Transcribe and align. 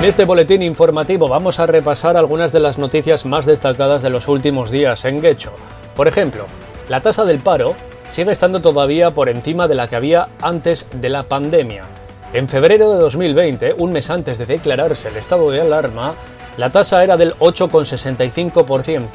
En 0.00 0.06
este 0.06 0.24
boletín 0.24 0.62
informativo 0.62 1.28
vamos 1.28 1.60
a 1.60 1.66
repasar 1.66 2.16
algunas 2.16 2.52
de 2.52 2.60
las 2.60 2.78
noticias 2.78 3.26
más 3.26 3.44
destacadas 3.44 4.00
de 4.00 4.08
los 4.08 4.28
últimos 4.28 4.70
días 4.70 5.04
en 5.04 5.20
Guecho. 5.20 5.52
Por 5.94 6.08
ejemplo, 6.08 6.46
la 6.88 7.02
tasa 7.02 7.26
del 7.26 7.38
paro 7.40 7.74
sigue 8.10 8.32
estando 8.32 8.62
todavía 8.62 9.10
por 9.10 9.28
encima 9.28 9.68
de 9.68 9.74
la 9.74 9.88
que 9.88 9.96
había 9.96 10.30
antes 10.40 10.86
de 10.98 11.10
la 11.10 11.24
pandemia. 11.24 11.84
En 12.32 12.48
febrero 12.48 12.94
de 12.94 12.98
2020, 12.98 13.74
un 13.76 13.92
mes 13.92 14.08
antes 14.08 14.38
de 14.38 14.46
declararse 14.46 15.08
el 15.08 15.18
estado 15.18 15.50
de 15.50 15.60
alarma, 15.60 16.14
la 16.56 16.70
tasa 16.70 17.04
era 17.04 17.18
del 17.18 17.34
8,65%, 17.34 19.06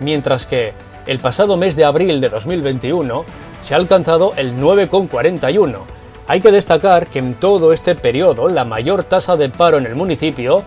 mientras 0.00 0.44
que 0.44 0.74
el 1.06 1.18
pasado 1.18 1.56
mes 1.56 1.76
de 1.76 1.86
abril 1.86 2.20
de 2.20 2.28
2021 2.28 3.24
se 3.62 3.72
ha 3.72 3.78
alcanzado 3.78 4.32
el 4.36 4.54
9,41%. 4.58 5.95
Hay 6.28 6.40
que 6.40 6.50
destacar 6.50 7.06
que 7.06 7.20
en 7.20 7.34
todo 7.34 7.72
este 7.72 7.94
periodo 7.94 8.48
la 8.48 8.64
mayor 8.64 9.04
tasa 9.04 9.36
de 9.36 9.48
paro 9.48 9.78
en 9.78 9.86
el 9.86 9.94
municipio 9.94 10.64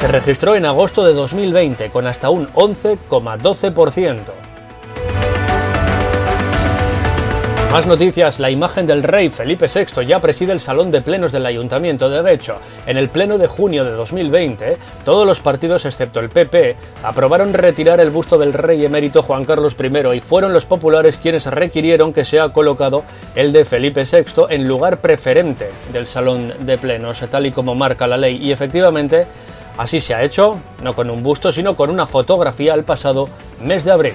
se 0.00 0.08
registró 0.08 0.56
en 0.56 0.66
agosto 0.66 1.04
de 1.04 1.14
2020 1.14 1.90
con 1.90 2.08
hasta 2.08 2.30
un 2.30 2.48
11,12%. 2.54 4.49
Más 7.70 7.86
noticias, 7.86 8.40
la 8.40 8.50
imagen 8.50 8.84
del 8.84 9.04
rey 9.04 9.28
Felipe 9.28 9.66
VI 9.72 10.04
ya 10.04 10.18
preside 10.18 10.52
el 10.52 10.58
Salón 10.58 10.90
de 10.90 11.02
Plenos 11.02 11.30
del 11.30 11.46
Ayuntamiento 11.46 12.10
de 12.10 12.20
Becho. 12.20 12.56
En 12.84 12.96
el 12.96 13.08
pleno 13.08 13.38
de 13.38 13.46
junio 13.46 13.84
de 13.84 13.92
2020, 13.92 14.76
todos 15.04 15.24
los 15.24 15.38
partidos 15.38 15.84
excepto 15.84 16.18
el 16.18 16.30
PP 16.30 16.74
aprobaron 17.04 17.54
retirar 17.54 18.00
el 18.00 18.10
busto 18.10 18.38
del 18.38 18.54
rey 18.54 18.84
emérito 18.84 19.22
Juan 19.22 19.44
Carlos 19.44 19.76
I 19.78 20.16
y 20.16 20.20
fueron 20.20 20.52
los 20.52 20.66
populares 20.66 21.18
quienes 21.18 21.46
requirieron 21.46 22.12
que 22.12 22.24
sea 22.24 22.48
colocado 22.48 23.04
el 23.36 23.52
de 23.52 23.64
Felipe 23.64 24.02
VI 24.02 24.46
en 24.48 24.66
lugar 24.66 25.00
preferente 25.00 25.70
del 25.92 26.08
Salón 26.08 26.52
de 26.58 26.76
Plenos, 26.76 27.20
tal 27.30 27.46
y 27.46 27.52
como 27.52 27.76
marca 27.76 28.08
la 28.08 28.16
ley. 28.16 28.36
Y 28.42 28.50
efectivamente, 28.50 29.28
así 29.78 30.00
se 30.00 30.12
ha 30.12 30.24
hecho, 30.24 30.58
no 30.82 30.92
con 30.96 31.08
un 31.08 31.22
busto, 31.22 31.52
sino 31.52 31.76
con 31.76 31.88
una 31.88 32.08
fotografía 32.08 32.74
el 32.74 32.82
pasado 32.82 33.28
mes 33.62 33.84
de 33.84 33.92
abril. 33.92 34.14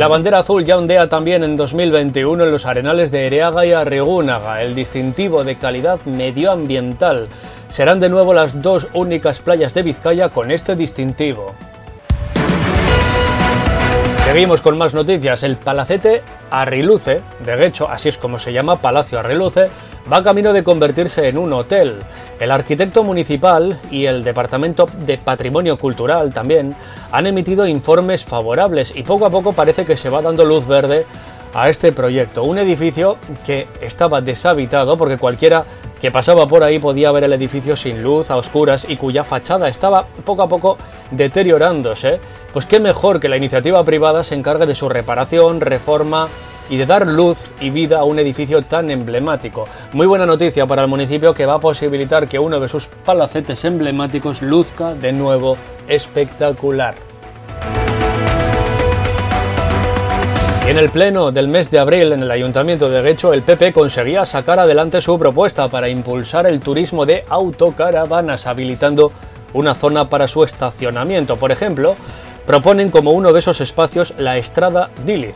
La 0.00 0.08
bandera 0.08 0.38
azul 0.38 0.64
ya 0.64 0.78
ondea 0.78 1.10
también 1.10 1.44
en 1.44 1.58
2021 1.58 2.44
en 2.44 2.50
los 2.50 2.64
arenales 2.64 3.10
de 3.10 3.26
Ereaga 3.26 3.66
y 3.66 3.72
Arrigúnaga, 3.72 4.62
el 4.62 4.74
distintivo 4.74 5.44
de 5.44 5.56
calidad 5.56 6.00
medioambiental. 6.06 7.28
Serán 7.68 8.00
de 8.00 8.08
nuevo 8.08 8.32
las 8.32 8.62
dos 8.62 8.88
únicas 8.94 9.40
playas 9.40 9.74
de 9.74 9.82
Vizcaya 9.82 10.30
con 10.30 10.52
este 10.52 10.74
distintivo. 10.74 11.54
Seguimos 14.30 14.60
con 14.60 14.78
más 14.78 14.94
noticias. 14.94 15.42
El 15.42 15.56
palacete 15.56 16.22
Arriluce, 16.52 17.20
de 17.44 17.66
hecho 17.66 17.90
así 17.90 18.10
es 18.10 18.16
como 18.16 18.38
se 18.38 18.52
llama 18.52 18.80
Palacio 18.80 19.18
Arriluce, 19.18 19.64
va 20.10 20.22
camino 20.22 20.52
de 20.52 20.62
convertirse 20.62 21.28
en 21.28 21.36
un 21.36 21.52
hotel. 21.52 21.96
El 22.38 22.52
arquitecto 22.52 23.02
municipal 23.02 23.80
y 23.90 24.06
el 24.06 24.22
Departamento 24.22 24.86
de 25.04 25.18
Patrimonio 25.18 25.76
Cultural 25.80 26.32
también 26.32 26.76
han 27.10 27.26
emitido 27.26 27.66
informes 27.66 28.24
favorables 28.24 28.92
y 28.94 29.02
poco 29.02 29.26
a 29.26 29.30
poco 29.30 29.52
parece 29.52 29.84
que 29.84 29.96
se 29.96 30.10
va 30.10 30.22
dando 30.22 30.44
luz 30.44 30.64
verde 30.64 31.06
a 31.54 31.68
este 31.68 31.92
proyecto. 31.92 32.44
Un 32.44 32.58
edificio 32.58 33.18
que 33.44 33.66
estaba 33.80 34.20
deshabitado 34.20 34.96
porque 34.96 35.18
cualquiera 35.18 35.64
que 36.00 36.10
pasaba 36.10 36.46
por 36.46 36.62
ahí 36.62 36.78
podía 36.78 37.12
ver 37.12 37.24
el 37.24 37.32
edificio 37.32 37.76
sin 37.76 38.02
luz, 38.02 38.30
a 38.30 38.36
oscuras 38.36 38.86
y 38.88 38.96
cuya 38.96 39.24
fachada 39.24 39.68
estaba 39.68 40.06
poco 40.24 40.42
a 40.42 40.48
poco 40.48 40.78
deteriorándose. 41.10 42.20
Pues 42.52 42.66
qué 42.66 42.80
mejor 42.80 43.20
que 43.20 43.28
la 43.28 43.36
iniciativa 43.36 43.84
privada 43.84 44.24
se 44.24 44.34
encargue 44.34 44.66
de 44.66 44.74
su 44.74 44.88
reparación, 44.88 45.60
reforma 45.60 46.28
y 46.70 46.76
de 46.76 46.86
dar 46.86 47.06
luz 47.06 47.50
y 47.60 47.70
vida 47.70 47.98
a 47.98 48.04
un 48.04 48.18
edificio 48.18 48.62
tan 48.62 48.90
emblemático. 48.90 49.66
Muy 49.92 50.06
buena 50.06 50.24
noticia 50.24 50.66
para 50.66 50.82
el 50.82 50.88
municipio 50.88 51.34
que 51.34 51.46
va 51.46 51.54
a 51.54 51.60
posibilitar 51.60 52.28
que 52.28 52.38
uno 52.38 52.60
de 52.60 52.68
sus 52.68 52.86
palacetes 52.86 53.64
emblemáticos 53.64 54.40
luzca 54.40 54.94
de 54.94 55.12
nuevo 55.12 55.56
espectacular. 55.88 57.09
En 60.70 60.78
el 60.78 60.90
pleno 60.90 61.32
del 61.32 61.48
mes 61.48 61.68
de 61.72 61.80
abril 61.80 62.12
en 62.12 62.20
el 62.20 62.30
Ayuntamiento 62.30 62.88
de 62.88 63.02
Guecho, 63.02 63.32
el 63.32 63.42
PP 63.42 63.72
conseguía 63.72 64.24
sacar 64.24 64.60
adelante 64.60 65.00
su 65.00 65.18
propuesta 65.18 65.68
para 65.68 65.88
impulsar 65.88 66.46
el 66.46 66.60
turismo 66.60 67.04
de 67.04 67.24
autocaravanas, 67.28 68.46
habilitando 68.46 69.10
una 69.52 69.74
zona 69.74 70.08
para 70.08 70.28
su 70.28 70.44
estacionamiento. 70.44 71.38
Por 71.38 71.50
ejemplo, 71.50 71.96
proponen 72.46 72.88
como 72.90 73.10
uno 73.10 73.32
de 73.32 73.40
esos 73.40 73.60
espacios 73.60 74.14
la 74.16 74.38
Estrada 74.38 74.90
Diliz. 75.04 75.34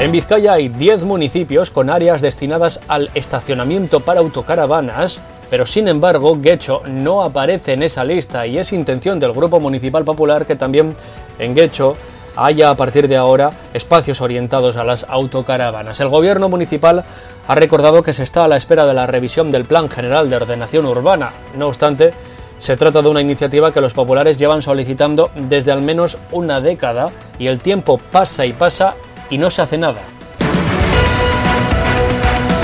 En 0.00 0.10
Vizcaya 0.10 0.54
hay 0.54 0.70
10 0.70 1.04
municipios 1.04 1.70
con 1.70 1.90
áreas 1.90 2.22
destinadas 2.22 2.80
al 2.88 3.10
estacionamiento 3.14 4.00
para 4.00 4.20
autocaravanas, 4.20 5.18
pero 5.50 5.66
sin 5.66 5.88
embargo 5.88 6.38
Guecho 6.40 6.80
no 6.86 7.22
aparece 7.22 7.74
en 7.74 7.82
esa 7.82 8.02
lista 8.02 8.46
y 8.46 8.56
es 8.56 8.72
intención 8.72 9.20
del 9.20 9.34
Grupo 9.34 9.60
Municipal 9.60 10.06
Popular 10.06 10.46
que 10.46 10.56
también 10.56 10.96
en 11.38 11.54
Guecho 11.54 11.98
haya 12.36 12.70
a 12.70 12.76
partir 12.76 13.08
de 13.08 13.16
ahora 13.16 13.50
espacios 13.72 14.20
orientados 14.20 14.76
a 14.76 14.84
las 14.84 15.04
autocaravanas. 15.08 16.00
El 16.00 16.08
gobierno 16.08 16.48
municipal 16.48 17.04
ha 17.46 17.54
recordado 17.54 18.02
que 18.02 18.14
se 18.14 18.22
está 18.22 18.44
a 18.44 18.48
la 18.48 18.56
espera 18.56 18.86
de 18.86 18.94
la 18.94 19.06
revisión 19.06 19.50
del 19.50 19.64
Plan 19.64 19.88
General 19.88 20.28
de 20.28 20.36
Ordenación 20.36 20.86
Urbana. 20.86 21.32
No 21.56 21.68
obstante, 21.68 22.12
se 22.58 22.76
trata 22.76 23.02
de 23.02 23.08
una 23.08 23.20
iniciativa 23.20 23.72
que 23.72 23.80
los 23.80 23.92
populares 23.92 24.38
llevan 24.38 24.62
solicitando 24.62 25.30
desde 25.34 25.72
al 25.72 25.82
menos 25.82 26.16
una 26.32 26.60
década 26.60 27.06
y 27.38 27.46
el 27.46 27.58
tiempo 27.58 27.98
pasa 27.98 28.46
y 28.46 28.52
pasa 28.52 28.94
y 29.30 29.38
no 29.38 29.50
se 29.50 29.62
hace 29.62 29.78
nada. 29.78 30.00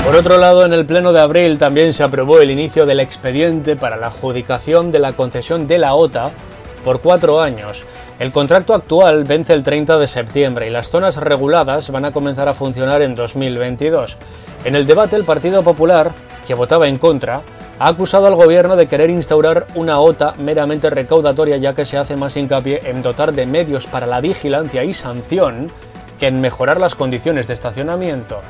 Por 0.05 0.15
otro 0.15 0.37
lado, 0.37 0.65
en 0.65 0.73
el 0.73 0.85
Pleno 0.85 1.13
de 1.13 1.21
abril 1.21 1.57
también 1.57 1.93
se 1.93 2.03
aprobó 2.03 2.41
el 2.41 2.49
inicio 2.49 2.85
del 2.85 2.99
expediente 2.99 3.75
para 3.75 3.97
la 3.97 4.07
adjudicación 4.07 4.91
de 4.91 4.99
la 4.99 5.13
concesión 5.13 5.67
de 5.67 5.77
la 5.77 5.93
OTA 5.93 6.31
por 6.83 7.01
cuatro 7.01 7.41
años. 7.41 7.85
El 8.19 8.31
contrato 8.31 8.73
actual 8.73 9.23
vence 9.23 9.53
el 9.53 9.63
30 9.63 9.97
de 9.97 10.07
septiembre 10.07 10.67
y 10.67 10.69
las 10.69 10.89
zonas 10.89 11.17
reguladas 11.17 11.89
van 11.89 12.05
a 12.05 12.11
comenzar 12.11 12.47
a 12.47 12.53
funcionar 12.53 13.01
en 13.01 13.15
2022. 13.15 14.17
En 14.65 14.75
el 14.75 14.85
debate, 14.85 15.15
el 15.15 15.23
Partido 15.23 15.63
Popular, 15.63 16.11
que 16.45 16.53
votaba 16.53 16.87
en 16.87 16.97
contra, 16.97 17.41
ha 17.79 17.87
acusado 17.87 18.27
al 18.27 18.35
gobierno 18.35 18.75
de 18.75 18.87
querer 18.87 19.09
instaurar 19.09 19.65
una 19.73 19.99
OTA 19.99 20.35
meramente 20.37 20.91
recaudatoria 20.91 21.57
ya 21.57 21.73
que 21.73 21.85
se 21.85 21.97
hace 21.97 22.15
más 22.15 22.37
hincapié 22.37 22.81
en 22.83 23.01
dotar 23.01 23.33
de 23.33 23.47
medios 23.47 23.87
para 23.87 24.05
la 24.05 24.21
vigilancia 24.21 24.83
y 24.83 24.93
sanción 24.93 25.71
que 26.19 26.27
en 26.27 26.41
mejorar 26.41 26.79
las 26.79 26.93
condiciones 26.93 27.47
de 27.47 27.55
estacionamiento. 27.55 28.41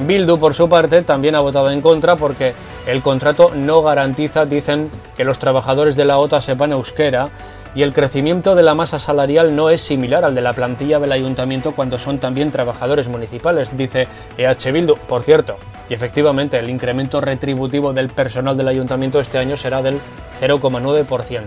Bildu, 0.00 0.38
por 0.38 0.54
su 0.54 0.68
parte, 0.68 1.02
también 1.02 1.36
ha 1.36 1.40
votado 1.40 1.70
en 1.70 1.80
contra 1.80 2.16
porque 2.16 2.54
el 2.86 3.02
contrato 3.02 3.52
no 3.54 3.82
garantiza, 3.82 4.46
dicen, 4.46 4.90
que 5.16 5.24
los 5.24 5.38
trabajadores 5.38 5.94
de 5.94 6.04
la 6.04 6.18
OTA 6.18 6.40
sepan 6.40 6.72
euskera 6.72 7.28
y 7.74 7.82
el 7.82 7.92
crecimiento 7.92 8.54
de 8.54 8.62
la 8.62 8.74
masa 8.74 8.98
salarial 8.98 9.56
no 9.56 9.70
es 9.70 9.80
similar 9.80 10.24
al 10.24 10.34
de 10.34 10.40
la 10.40 10.52
plantilla 10.52 10.98
del 10.98 11.12
ayuntamiento 11.12 11.72
cuando 11.72 11.98
son 11.98 12.18
también 12.18 12.50
trabajadores 12.50 13.08
municipales, 13.08 13.76
dice 13.76 14.08
EH 14.36 14.72
Bildu. 14.72 14.96
Por 14.96 15.22
cierto, 15.22 15.56
y 15.88 15.94
efectivamente 15.94 16.58
el 16.58 16.70
incremento 16.70 17.20
retributivo 17.20 17.92
del 17.92 18.08
personal 18.08 18.56
del 18.56 18.68
ayuntamiento 18.68 19.20
este 19.20 19.38
año 19.38 19.56
será 19.56 19.82
del 19.82 20.00
0,9%. 20.40 21.42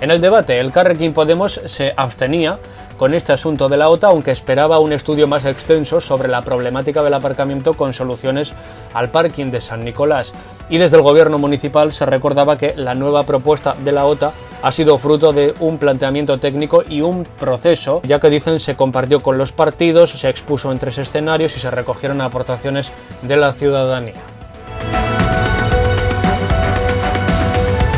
En 0.00 0.10
el 0.10 0.20
debate, 0.20 0.58
el 0.58 0.72
Carrequín 0.72 1.12
Podemos 1.12 1.60
se 1.66 1.92
abstenía 1.96 2.58
con 2.96 3.14
este 3.14 3.32
asunto 3.32 3.68
de 3.68 3.76
la 3.76 3.88
OTA, 3.88 4.08
aunque 4.08 4.32
esperaba 4.32 4.80
un 4.80 4.92
estudio 4.92 5.28
más 5.28 5.44
extenso 5.44 6.00
sobre 6.00 6.28
la 6.28 6.42
problemática 6.42 7.02
del 7.04 7.14
aparcamiento 7.14 7.74
con 7.74 7.92
soluciones 7.92 8.52
al 8.94 9.10
parking 9.10 9.52
de 9.52 9.60
San 9.60 9.84
Nicolás. 9.84 10.32
Y 10.68 10.78
desde 10.78 10.96
el 10.96 11.02
gobierno 11.02 11.38
municipal 11.38 11.92
se 11.92 12.06
recordaba 12.06 12.56
que 12.56 12.74
la 12.76 12.94
nueva 12.94 13.22
propuesta 13.22 13.76
de 13.84 13.92
la 13.92 14.04
OTA 14.04 14.32
ha 14.62 14.72
sido 14.72 14.96
fruto 14.98 15.32
de 15.32 15.54
un 15.60 15.78
planteamiento 15.78 16.38
técnico 16.38 16.82
y 16.88 17.00
un 17.00 17.24
proceso, 17.24 18.00
ya 18.04 18.20
que 18.20 18.30
dicen 18.30 18.60
se 18.60 18.76
compartió 18.76 19.22
con 19.22 19.36
los 19.36 19.52
partidos, 19.52 20.10
se 20.10 20.28
expuso 20.28 20.70
en 20.70 20.78
tres 20.78 20.98
escenarios 20.98 21.56
y 21.56 21.60
se 21.60 21.70
recogieron 21.70 22.20
aportaciones 22.20 22.90
de 23.22 23.36
la 23.36 23.52
ciudadanía. 23.52 24.14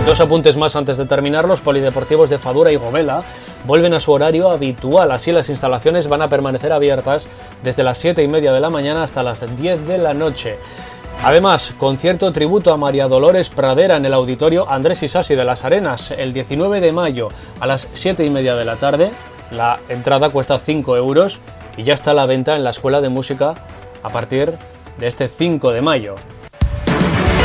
Dos 0.06 0.20
apuntes 0.20 0.56
más 0.58 0.76
antes 0.76 0.98
de 0.98 1.06
terminar. 1.06 1.46
Los 1.46 1.62
polideportivos 1.62 2.28
de 2.28 2.36
Fadura 2.36 2.70
y 2.70 2.76
Gomela 2.76 3.22
vuelven 3.64 3.94
a 3.94 4.00
su 4.00 4.12
horario 4.12 4.50
habitual. 4.50 5.10
Así 5.10 5.32
las 5.32 5.48
instalaciones 5.48 6.08
van 6.08 6.20
a 6.20 6.28
permanecer 6.28 6.72
abiertas 6.72 7.26
desde 7.62 7.82
las 7.82 7.96
7 7.96 8.22
y 8.22 8.28
media 8.28 8.52
de 8.52 8.60
la 8.60 8.68
mañana 8.68 9.02
hasta 9.02 9.22
las 9.22 9.56
10 9.56 9.86
de 9.88 9.96
la 9.96 10.12
noche. 10.12 10.58
Además, 11.22 11.72
concierto 11.78 12.32
tributo 12.32 12.72
a 12.72 12.76
María 12.76 13.08
Dolores 13.08 13.48
Pradera 13.48 13.96
en 13.96 14.04
el 14.04 14.14
auditorio 14.14 14.70
Andrés 14.70 15.02
Isasi 15.02 15.34
de 15.34 15.44
las 15.44 15.64
Arenas 15.64 16.10
el 16.10 16.32
19 16.32 16.80
de 16.80 16.92
mayo 16.92 17.28
a 17.60 17.66
las 17.66 17.88
7 17.94 18.24
y 18.24 18.30
media 18.30 18.56
de 18.56 18.64
la 18.64 18.76
tarde. 18.76 19.10
La 19.50 19.80
entrada 19.88 20.30
cuesta 20.30 20.58
5 20.58 20.96
euros 20.96 21.40
y 21.76 21.84
ya 21.84 21.94
está 21.94 22.10
a 22.10 22.14
la 22.14 22.26
venta 22.26 22.56
en 22.56 22.64
la 22.64 22.70
Escuela 22.70 23.00
de 23.00 23.08
Música 23.08 23.54
a 24.02 24.10
partir 24.10 24.52
de 24.98 25.06
este 25.06 25.28
5 25.28 25.72
de 25.72 25.82
mayo. 25.82 26.14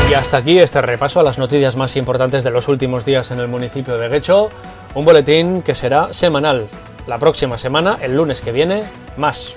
Y 0.10 0.14
hasta 0.16 0.38
aquí 0.38 0.58
este 0.58 0.82
repaso 0.82 1.20
a 1.20 1.24
las 1.24 1.38
noticias 1.38 1.76
más 1.76 1.96
importantes 1.96 2.44
de 2.44 2.50
los 2.50 2.68
últimos 2.68 3.06
días 3.06 3.30
en 3.30 3.40
el 3.40 3.48
municipio 3.48 3.98
de 3.98 4.10
Guecho, 4.10 4.50
un 4.96 5.06
boletín 5.06 5.62
que 5.62 5.76
será 5.76 6.14
semanal. 6.14 6.68
La 7.06 7.20
próxima 7.20 7.60
semana, 7.60 8.00
el 8.02 8.16
lunes 8.16 8.42
que 8.42 8.52
viene, 8.52 8.84
más. 9.18 9.56